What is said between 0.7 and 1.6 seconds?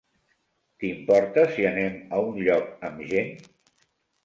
T'importa